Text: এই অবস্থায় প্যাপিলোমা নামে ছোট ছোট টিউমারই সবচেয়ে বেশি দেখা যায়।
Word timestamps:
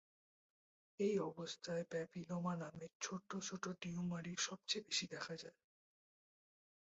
এই 0.99 1.15
অবস্থায় 1.21 1.83
প্যাপিলোমা 1.91 2.53
নামে 2.55 2.85
ছোট 3.01 3.29
ছোট 3.41 3.63
টিউমারই 3.81 4.33
সবচেয়ে 4.39 4.85
বেশি 4.87 5.05
দেখা 5.07 5.33
যায়। 5.35 5.57